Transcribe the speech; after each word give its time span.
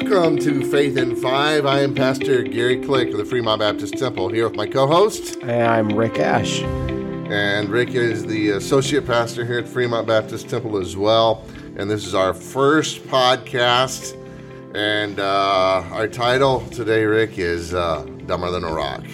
Welcome 0.00 0.38
to 0.38 0.62
Faith 0.70 0.96
in 0.96 1.16
Five. 1.16 1.66
I 1.66 1.80
am 1.80 1.92
Pastor 1.92 2.44
Gary 2.44 2.80
Click 2.80 3.10
of 3.10 3.18
the 3.18 3.24
Fremont 3.24 3.58
Baptist 3.58 3.98
Temple 3.98 4.28
here 4.28 4.46
with 4.46 4.56
my 4.56 4.64
co 4.64 4.86
host. 4.86 5.38
And 5.42 5.66
I'm 5.66 5.88
Rick 5.88 6.20
Ash. 6.20 6.60
And 6.60 7.68
Rick 7.68 7.90
is 7.90 8.24
the 8.24 8.50
associate 8.50 9.06
pastor 9.06 9.44
here 9.44 9.58
at 9.58 9.66
Fremont 9.66 10.06
Baptist 10.06 10.48
Temple 10.48 10.78
as 10.78 10.96
well. 10.96 11.44
And 11.76 11.90
this 11.90 12.06
is 12.06 12.14
our 12.14 12.32
first 12.32 13.02
podcast. 13.08 14.14
And 14.76 15.18
uh, 15.18 15.82
our 15.90 16.06
title 16.06 16.60
today, 16.70 17.04
Rick, 17.04 17.36
is 17.36 17.74
uh, 17.74 18.04
Dumber 18.26 18.52
Than 18.52 18.62
a 18.62 18.72
Rock. 18.72 19.04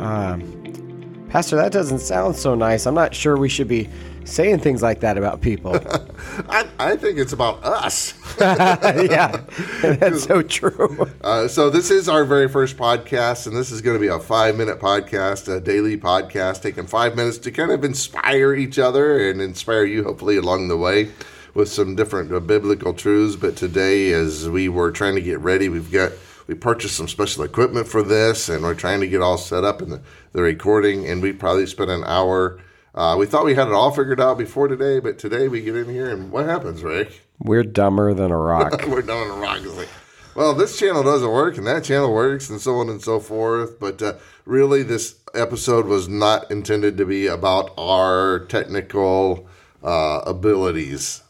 Um, 0.00 1.26
Pastor, 1.28 1.56
that 1.56 1.72
doesn't 1.72 1.98
sound 1.98 2.36
so 2.36 2.54
nice. 2.54 2.86
I'm 2.86 2.94
not 2.94 3.16
sure 3.16 3.36
we 3.36 3.48
should 3.48 3.68
be 3.68 3.88
saying 4.28 4.60
things 4.60 4.82
like 4.82 5.00
that 5.00 5.18
about 5.18 5.40
people. 5.40 5.74
I, 6.48 6.68
I, 6.78 6.96
think 6.96 7.18
it's 7.18 7.32
about 7.32 7.64
us. 7.64 8.14
yeah, 8.40 9.42
that's 9.82 10.24
so 10.24 10.42
true. 10.42 11.08
Uh, 11.22 11.48
so, 11.48 11.70
this 11.70 11.90
is 11.90 12.08
our 12.08 12.24
very 12.24 12.48
first 12.48 12.76
podcast, 12.76 13.46
and 13.46 13.56
this 13.56 13.70
is 13.70 13.80
going 13.80 13.96
to 13.96 14.00
be 14.00 14.08
a 14.08 14.18
five 14.18 14.56
minute 14.56 14.78
podcast, 14.78 15.52
a 15.54 15.60
daily 15.60 15.96
podcast, 15.96 16.62
taking 16.62 16.86
five 16.86 17.16
minutes 17.16 17.38
to 17.38 17.50
kind 17.50 17.70
of 17.70 17.84
inspire 17.84 18.54
each 18.54 18.78
other 18.78 19.30
and 19.30 19.40
inspire 19.40 19.84
you, 19.84 20.04
hopefully, 20.04 20.36
along 20.36 20.68
the 20.68 20.76
way 20.76 21.10
with 21.54 21.68
some 21.68 21.96
different 21.96 22.32
uh, 22.32 22.40
biblical 22.40 22.94
truths. 22.94 23.36
But 23.36 23.56
today, 23.56 24.12
as 24.12 24.48
we 24.48 24.68
were 24.68 24.92
trying 24.92 25.16
to 25.16 25.22
get 25.22 25.40
ready, 25.40 25.68
we've 25.68 25.90
got 25.90 26.12
we 26.46 26.54
purchased 26.54 26.96
some 26.96 27.08
special 27.08 27.44
equipment 27.44 27.86
for 27.86 28.02
this, 28.02 28.48
and 28.48 28.62
we're 28.62 28.74
trying 28.74 29.00
to 29.00 29.06
get 29.06 29.20
all 29.20 29.36
set 29.36 29.64
up 29.64 29.82
in 29.82 29.90
the, 29.90 30.00
the 30.32 30.42
recording. 30.42 31.06
And 31.06 31.22
we 31.22 31.32
probably 31.32 31.66
spent 31.66 31.90
an 31.90 32.04
hour 32.04 32.58
uh, 32.98 33.16
we 33.16 33.26
thought 33.26 33.44
we 33.44 33.54
had 33.54 33.68
it 33.68 33.72
all 33.72 33.92
figured 33.92 34.20
out 34.20 34.36
before 34.36 34.66
today, 34.66 34.98
but 34.98 35.20
today 35.20 35.46
we 35.46 35.60
get 35.60 35.76
in 35.76 35.88
here 35.88 36.10
and 36.10 36.32
what 36.32 36.46
happens, 36.46 36.82
Rick? 36.82 37.20
We're 37.38 37.62
dumber 37.62 38.12
than 38.12 38.32
a 38.32 38.36
rock. 38.36 38.72
We're 38.88 39.02
dumber 39.02 39.28
than 39.28 39.38
a 39.38 39.40
rock. 39.40 39.58
It's 39.62 39.76
like, 39.76 39.88
well, 40.34 40.52
this 40.52 40.76
channel 40.76 41.04
doesn't 41.04 41.30
work 41.30 41.56
and 41.56 41.66
that 41.68 41.84
channel 41.84 42.12
works 42.12 42.50
and 42.50 42.60
so 42.60 42.74
on 42.78 42.88
and 42.88 43.00
so 43.00 43.20
forth. 43.20 43.78
But 43.78 44.02
uh, 44.02 44.14
really, 44.44 44.82
this 44.82 45.14
episode 45.32 45.86
was 45.86 46.08
not 46.08 46.50
intended 46.50 46.96
to 46.96 47.06
be 47.06 47.28
about 47.28 47.72
our 47.78 48.40
technical 48.46 49.48
uh, 49.80 50.22
abilities. 50.26 51.22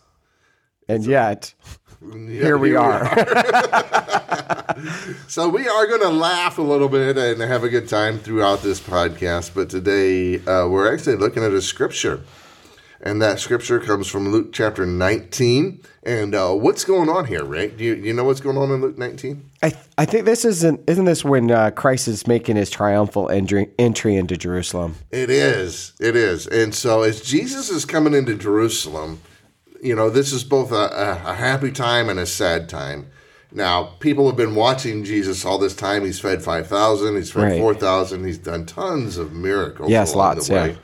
And 0.89 1.05
yet, 1.05 1.53
here, 2.01 2.57
we, 2.59 2.71
here 2.71 2.79
are. 2.79 3.13
We 3.17 3.25
are. 3.27 4.77
so 5.29 5.49
we 5.49 5.67
are 5.69 5.87
going 5.87 6.03
to 6.03 6.11
laugh 6.11 6.59
a 6.59 6.63
little 6.63 6.89
bit 6.89 7.17
and 7.17 7.41
have 7.41 7.65
a 7.65 7.69
good 7.69 7.89
time 7.89 8.19
throughout 8.19 8.63
this 8.63 8.81
podcast. 8.81 9.55
But 9.55 9.71
today 9.71 10.37
uh, 10.37 10.69
we're 10.69 10.93
actually 10.93 11.17
looking 11.17 11.43
at 11.43 11.53
a 11.53 11.63
scripture. 11.63 12.23
And 13.01 13.23
that 13.23 13.39
scripture 13.39 13.79
comes 13.79 14.09
from 14.09 14.29
Luke 14.31 14.53
chapter 14.53 14.85
19. 14.85 15.81
And 16.03 16.35
uh, 16.35 16.53
what's 16.53 16.85
going 16.85 17.09
on 17.09 17.27
here, 17.27 17.45
Rick? 17.45 17.79
Do 17.79 17.85
you, 17.85 17.95
you 17.95 18.13
know 18.13 18.25
what's 18.25 18.41
going 18.41 18.57
on 18.57 18.71
in 18.71 18.81
Luke 18.81 18.99
19? 18.99 19.51
I, 19.63 19.71
th- 19.71 19.85
I 19.97 20.05
think 20.05 20.25
this 20.25 20.45
isn't, 20.45 20.89
isn't 20.89 21.05
this 21.05 21.25
when 21.25 21.51
uh, 21.51 21.71
Christ 21.71 22.09
is 22.09 22.27
making 22.27 22.57
his 22.57 22.71
triumphal 22.71 23.29
entry, 23.29 23.71
entry 23.79 24.17
into 24.17 24.37
Jerusalem? 24.37 24.97
It 25.11 25.31
is. 25.31 25.93
It 26.01 26.17
is. 26.17 26.47
And 26.49 26.75
so 26.75 27.03
as 27.03 27.21
Jesus 27.21 27.71
is 27.71 27.85
coming 27.85 28.15
into 28.15 28.35
Jerusalem, 28.35 29.21
you 29.83 29.95
know, 29.95 30.11
this 30.11 30.33
is 30.33 30.45
both 30.45 30.73
a, 30.73 31.21
a, 31.25 31.35
happy 31.35 31.71
time 31.71 32.09
and 32.09 32.19
a 32.19 32.27
sad 32.27 32.69
time. 32.69 33.11
Now, 33.51 33.85
people 34.01 34.27
have 34.27 34.37
been 34.37 34.55
watching 34.55 35.05
Jesus 35.05 35.45
all 35.45 35.59
this 35.59 35.75
time. 35.75 36.05
He's 36.05 36.21
fed 36.21 36.43
5,000, 36.43 37.17
he's 37.17 37.33
fed 37.33 37.43
right. 37.43 37.61
4,000, 37.61 38.25
he's 38.25 38.39
done 38.39 38.67
tons 38.67 39.17
of 39.17 39.33
miracles. 39.33 39.91
Yes, 39.91 40.15
lots, 40.15 40.49
yeah. 40.49 40.75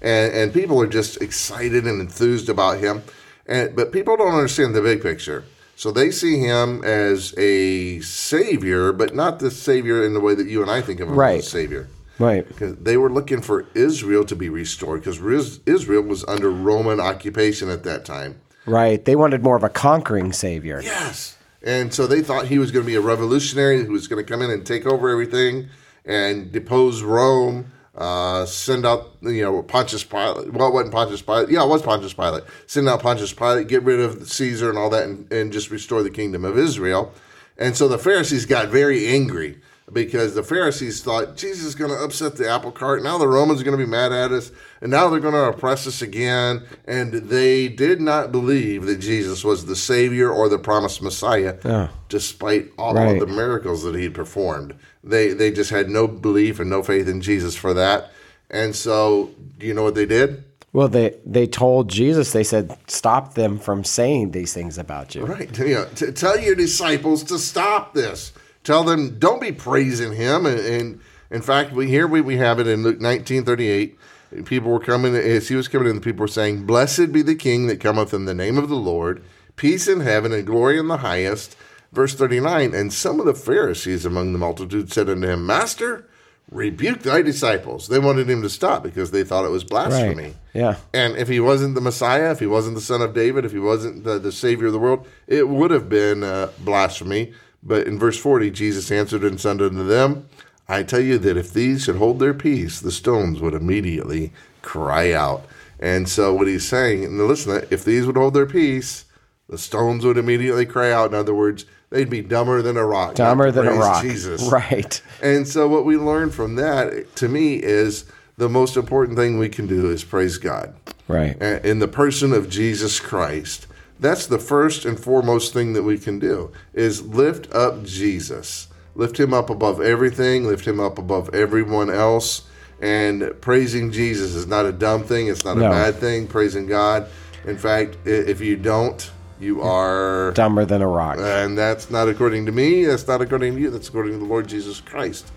And, 0.00 0.34
and 0.34 0.52
people 0.52 0.80
are 0.80 0.86
just 0.86 1.20
excited 1.22 1.86
and 1.86 2.00
enthused 2.00 2.48
about 2.48 2.78
him. 2.78 3.02
And, 3.46 3.74
but 3.74 3.92
people 3.92 4.16
don't 4.16 4.34
understand 4.34 4.74
the 4.74 4.82
big 4.82 5.02
picture. 5.02 5.44
So 5.76 5.92
they 5.92 6.10
see 6.10 6.38
him 6.40 6.82
as 6.84 7.34
a 7.38 8.00
savior, 8.00 8.92
but 8.92 9.14
not 9.14 9.38
the 9.38 9.50
savior 9.50 10.04
in 10.04 10.12
the 10.12 10.20
way 10.20 10.34
that 10.34 10.48
you 10.48 10.60
and 10.60 10.70
I 10.70 10.80
think 10.80 10.98
of 11.00 11.08
him 11.08 11.14
right. 11.14 11.38
as 11.38 11.46
a 11.46 11.50
savior. 11.50 11.88
Right. 12.18 12.46
Because 12.46 12.76
they 12.76 12.96
were 12.96 13.10
looking 13.10 13.40
for 13.40 13.66
Israel 13.74 14.24
to 14.24 14.34
be 14.34 14.48
restored 14.48 15.04
because 15.04 15.60
Israel 15.66 16.02
was 16.02 16.24
under 16.24 16.50
Roman 16.50 17.00
occupation 17.00 17.68
at 17.68 17.84
that 17.84 18.04
time. 18.04 18.40
Right. 18.66 19.04
They 19.04 19.16
wanted 19.16 19.42
more 19.42 19.56
of 19.56 19.62
a 19.62 19.68
conquering 19.68 20.32
savior. 20.32 20.80
Yes. 20.82 21.36
And 21.62 21.92
so 21.92 22.06
they 22.06 22.22
thought 22.22 22.46
he 22.46 22.58
was 22.58 22.70
going 22.70 22.84
to 22.84 22.86
be 22.86 22.96
a 22.96 23.00
revolutionary 23.00 23.84
who 23.84 23.92
was 23.92 24.08
going 24.08 24.24
to 24.24 24.30
come 24.30 24.42
in 24.42 24.50
and 24.50 24.66
take 24.66 24.86
over 24.86 25.08
everything 25.08 25.68
and 26.04 26.50
depose 26.52 27.02
Rome, 27.02 27.70
uh, 27.96 28.46
send 28.46 28.86
out, 28.86 29.16
you 29.22 29.42
know, 29.42 29.62
Pontius 29.62 30.04
Pilate. 30.04 30.52
Well, 30.52 30.68
it 30.68 30.74
wasn't 30.74 30.92
Pontius 30.92 31.22
Pilate. 31.22 31.50
Yeah, 31.50 31.64
it 31.64 31.68
was 31.68 31.82
Pontius 31.82 32.14
Pilate. 32.14 32.44
Send 32.66 32.88
out 32.88 33.00
Pontius 33.00 33.32
Pilate, 33.32 33.68
get 33.68 33.82
rid 33.82 34.00
of 34.00 34.28
Caesar 34.28 34.70
and 34.70 34.78
all 34.78 34.88
that, 34.90 35.04
and, 35.04 35.30
and 35.32 35.52
just 35.52 35.70
restore 35.70 36.02
the 36.02 36.10
kingdom 36.10 36.44
of 36.44 36.56
Israel. 36.56 37.12
And 37.58 37.76
so 37.76 37.88
the 37.88 37.98
Pharisees 37.98 38.46
got 38.46 38.68
very 38.68 39.08
angry 39.08 39.60
because 39.92 40.34
the 40.34 40.42
Pharisees 40.42 41.02
thought 41.02 41.36
Jesus 41.36 41.64
is 41.64 41.74
going 41.74 41.90
to 41.90 41.96
upset 41.96 42.36
the 42.36 42.48
apple 42.48 42.72
cart. 42.72 43.02
Now 43.02 43.18
the 43.18 43.28
Romans 43.28 43.60
are 43.60 43.64
going 43.64 43.78
to 43.78 43.84
be 43.84 43.90
mad 43.90 44.12
at 44.12 44.32
us, 44.32 44.50
and 44.80 44.90
now 44.90 45.08
they're 45.08 45.20
going 45.20 45.34
to 45.34 45.44
oppress 45.44 45.86
us 45.86 46.02
again. 46.02 46.64
And 46.86 47.12
they 47.12 47.68
did 47.68 48.00
not 48.00 48.32
believe 48.32 48.86
that 48.86 48.98
Jesus 48.98 49.44
was 49.44 49.66
the 49.66 49.76
Savior 49.76 50.30
or 50.30 50.48
the 50.48 50.58
promised 50.58 51.02
Messiah, 51.02 51.56
oh. 51.64 51.88
despite 52.08 52.70
all 52.78 52.94
right. 52.94 53.20
of 53.20 53.20
the 53.20 53.34
miracles 53.34 53.82
that 53.84 53.94
he 53.94 54.08
performed. 54.08 54.74
They 55.02 55.32
they 55.32 55.50
just 55.50 55.70
had 55.70 55.88
no 55.88 56.06
belief 56.06 56.60
and 56.60 56.68
no 56.68 56.82
faith 56.82 57.08
in 57.08 57.20
Jesus 57.20 57.56
for 57.56 57.72
that. 57.74 58.12
And 58.50 58.74
so, 58.74 59.30
do 59.58 59.66
you 59.66 59.74
know 59.74 59.82
what 59.82 59.94
they 59.94 60.06
did? 60.06 60.44
Well, 60.72 60.88
they 60.88 61.16
they 61.24 61.46
told 61.46 61.88
Jesus. 61.88 62.32
They 62.32 62.44
said, 62.44 62.76
"Stop 62.86 63.34
them 63.34 63.58
from 63.58 63.84
saying 63.84 64.32
these 64.32 64.52
things 64.52 64.76
about 64.76 65.14
you." 65.14 65.24
Right. 65.24 65.56
You 65.58 65.74
know, 65.74 65.88
t- 65.94 66.12
tell 66.12 66.38
your 66.38 66.54
disciples 66.54 67.22
to 67.24 67.38
stop 67.38 67.94
this. 67.94 68.32
Tell 68.64 68.84
them 68.84 69.18
don't 69.18 69.40
be 69.40 69.52
praising 69.52 70.14
him. 70.14 70.46
And, 70.46 70.60
and 70.60 71.00
in 71.30 71.42
fact, 71.42 71.72
we 71.72 71.88
here 71.88 72.06
we, 72.06 72.20
we 72.20 72.36
have 72.36 72.58
it 72.58 72.66
in 72.66 72.82
Luke 72.82 73.00
nineteen 73.00 73.44
thirty 73.44 73.68
eight. 73.68 73.98
People 74.44 74.70
were 74.70 74.80
coming 74.80 75.14
as 75.14 75.48
he 75.48 75.54
was 75.54 75.68
coming 75.68 75.88
in. 75.88 75.94
The 75.94 76.02
people 76.02 76.20
were 76.20 76.28
saying, 76.28 76.66
"Blessed 76.66 77.12
be 77.12 77.22
the 77.22 77.34
King 77.34 77.66
that 77.68 77.80
cometh 77.80 78.12
in 78.12 78.26
the 78.26 78.34
name 78.34 78.58
of 78.58 78.68
the 78.68 78.76
Lord, 78.76 79.22
peace 79.56 79.88
in 79.88 80.00
heaven 80.00 80.32
and 80.32 80.46
glory 80.46 80.78
in 80.78 80.88
the 80.88 80.98
highest." 80.98 81.56
Verse 81.92 82.14
thirty 82.14 82.38
nine. 82.38 82.74
And 82.74 82.92
some 82.92 83.20
of 83.20 83.24
the 83.24 83.32
Pharisees 83.32 84.04
among 84.04 84.34
the 84.34 84.38
multitude 84.38 84.92
said 84.92 85.08
unto 85.08 85.26
him, 85.26 85.46
Master, 85.46 86.06
rebuke 86.50 87.00
thy 87.00 87.22
disciples. 87.22 87.88
They 87.88 87.98
wanted 87.98 88.28
him 88.28 88.42
to 88.42 88.50
stop 88.50 88.82
because 88.82 89.10
they 89.10 89.24
thought 89.24 89.46
it 89.46 89.50
was 89.50 89.64
blasphemy. 89.64 90.22
Right. 90.22 90.36
Yeah. 90.52 90.76
And 90.92 91.16
if 91.16 91.28
he 91.28 91.40
wasn't 91.40 91.74
the 91.74 91.80
Messiah, 91.80 92.30
if 92.32 92.40
he 92.40 92.46
wasn't 92.46 92.74
the 92.74 92.82
Son 92.82 93.00
of 93.00 93.14
David, 93.14 93.46
if 93.46 93.52
he 93.52 93.58
wasn't 93.58 94.04
the, 94.04 94.18
the 94.18 94.32
Savior 94.32 94.66
of 94.66 94.74
the 94.74 94.78
world, 94.78 95.06
it 95.26 95.48
would 95.48 95.70
have 95.70 95.88
been 95.88 96.22
uh, 96.22 96.50
blasphemy. 96.58 97.32
But 97.62 97.86
in 97.86 97.98
verse 97.98 98.18
40, 98.18 98.50
Jesus 98.50 98.90
answered 98.90 99.24
and 99.24 99.40
said 99.40 99.60
unto 99.60 99.84
them, 99.84 100.28
I 100.68 100.82
tell 100.82 101.00
you 101.00 101.18
that 101.18 101.36
if 101.36 101.52
these 101.52 101.84
should 101.84 101.96
hold 101.96 102.18
their 102.18 102.34
peace, 102.34 102.80
the 102.80 102.92
stones 102.92 103.40
would 103.40 103.54
immediately 103.54 104.32
cry 104.62 105.12
out. 105.12 105.46
And 105.80 106.08
so 106.08 106.34
what 106.34 106.46
he's 106.46 106.68
saying, 106.68 107.04
and 107.04 107.18
listen, 107.18 107.54
that 107.54 107.72
if 107.72 107.84
these 107.84 108.06
would 108.06 108.16
hold 108.16 108.34
their 108.34 108.46
peace, 108.46 109.04
the 109.48 109.58
stones 109.58 110.04
would 110.04 110.18
immediately 110.18 110.66
cry 110.66 110.92
out. 110.92 111.10
In 111.10 111.14
other 111.14 111.34
words, 111.34 111.64
they'd 111.90 112.10
be 112.10 112.20
dumber 112.20 112.60
than 112.60 112.76
a 112.76 112.84
rock. 112.84 113.14
Dumber 113.14 113.50
than 113.50 113.66
a 113.66 113.74
rock. 113.74 114.02
Jesus. 114.02 114.42
Right. 114.50 115.00
And 115.22 115.48
so 115.48 115.68
what 115.68 115.84
we 115.84 115.96
learn 115.96 116.30
from 116.30 116.56
that, 116.56 117.16
to 117.16 117.28
me, 117.28 117.54
is 117.54 118.04
the 118.36 118.48
most 118.48 118.76
important 118.76 119.16
thing 119.16 119.38
we 119.38 119.48
can 119.48 119.66
do 119.66 119.90
is 119.90 120.04
praise 120.04 120.36
God. 120.36 120.74
Right. 121.06 121.40
In 121.64 121.78
the 121.78 121.88
person 121.88 122.32
of 122.32 122.50
Jesus 122.50 123.00
Christ. 123.00 123.66
That's 124.00 124.26
the 124.26 124.38
first 124.38 124.84
and 124.84 124.98
foremost 124.98 125.52
thing 125.52 125.72
that 125.72 125.82
we 125.82 125.98
can 125.98 126.18
do 126.18 126.52
is 126.72 127.02
lift 127.02 127.52
up 127.52 127.84
Jesus. 127.84 128.68
Lift 128.94 129.18
him 129.18 129.32
up 129.32 129.50
above 129.50 129.80
everything, 129.80 130.46
lift 130.46 130.66
him 130.66 130.80
up 130.80 130.98
above 130.98 131.34
everyone 131.34 131.90
else. 131.90 132.42
And 132.80 133.32
praising 133.40 133.90
Jesus 133.90 134.34
is 134.34 134.46
not 134.46 134.66
a 134.66 134.72
dumb 134.72 135.04
thing, 135.04 135.28
it's 135.28 135.44
not 135.44 135.56
no. 135.56 135.66
a 135.66 135.70
bad 135.70 135.96
thing. 135.96 136.26
Praising 136.26 136.66
God. 136.66 137.08
In 137.44 137.56
fact, 137.56 137.96
if 138.04 138.40
you 138.40 138.56
don't, 138.56 139.10
you 139.40 139.62
are 139.62 140.32
dumber 140.32 140.64
than 140.64 140.82
a 140.82 140.86
rock. 140.86 141.18
And 141.18 141.56
that's 141.56 141.90
not 141.90 142.08
according 142.08 142.46
to 142.46 142.52
me, 142.52 142.84
that's 142.84 143.06
not 143.06 143.20
according 143.20 143.54
to 143.54 143.60
you, 143.60 143.70
that's 143.70 143.88
according 143.88 144.12
to 144.12 144.18
the 144.18 144.24
Lord 144.24 144.48
Jesus 144.48 144.80
Christ. 144.80 145.30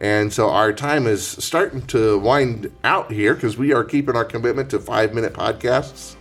And 0.00 0.32
so 0.32 0.50
our 0.50 0.72
time 0.72 1.06
is 1.06 1.26
starting 1.26 1.82
to 1.88 2.18
wind 2.18 2.72
out 2.82 3.12
here 3.12 3.34
because 3.34 3.56
we 3.56 3.72
are 3.72 3.84
keeping 3.84 4.16
our 4.16 4.24
commitment 4.24 4.70
to 4.70 4.80
five 4.80 5.14
minute 5.14 5.32
podcasts. 5.32 6.16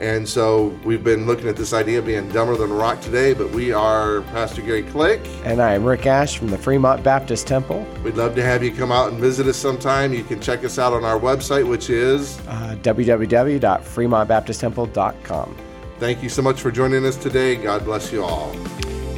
And 0.00 0.28
so 0.28 0.76
we've 0.84 1.02
been 1.02 1.26
looking 1.26 1.48
at 1.48 1.56
this 1.56 1.72
idea 1.72 2.00
of 2.00 2.06
being 2.06 2.28
dumber 2.28 2.54
than 2.56 2.70
a 2.70 2.74
rock 2.74 3.00
today, 3.00 3.32
but 3.32 3.50
we 3.50 3.72
are 3.72 4.20
Pastor 4.22 4.60
Gary 4.60 4.82
Click. 4.82 5.26
And 5.44 5.62
I 5.62 5.72
am 5.74 5.84
Rick 5.84 6.04
Ash 6.06 6.36
from 6.36 6.48
the 6.48 6.58
Fremont 6.58 7.02
Baptist 7.02 7.46
Temple. 7.46 7.86
We'd 8.04 8.16
love 8.16 8.34
to 8.34 8.42
have 8.42 8.62
you 8.62 8.72
come 8.72 8.92
out 8.92 9.10
and 9.12 9.20
visit 9.20 9.46
us 9.46 9.56
sometime. 9.56 10.12
You 10.12 10.24
can 10.24 10.38
check 10.40 10.64
us 10.64 10.78
out 10.78 10.92
on 10.92 11.02
our 11.04 11.18
website, 11.18 11.66
which 11.66 11.88
is 11.88 12.38
uh, 12.46 12.76
www.fremontbaptisttemple.com. 12.82 15.56
Thank 15.98 16.22
you 16.22 16.28
so 16.28 16.42
much 16.42 16.60
for 16.60 16.70
joining 16.70 17.06
us 17.06 17.16
today. 17.16 17.56
God 17.56 17.86
bless 17.86 18.12
you 18.12 18.22
all. 18.22 18.54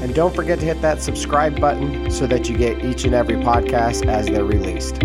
And 0.00 0.14
don't 0.14 0.32
forget 0.32 0.60
to 0.60 0.64
hit 0.64 0.80
that 0.80 1.02
subscribe 1.02 1.60
button 1.60 2.08
so 2.08 2.24
that 2.28 2.48
you 2.48 2.56
get 2.56 2.84
each 2.84 3.04
and 3.04 3.14
every 3.14 3.34
podcast 3.34 4.06
as 4.06 4.26
they're 4.26 4.44
released. 4.44 5.02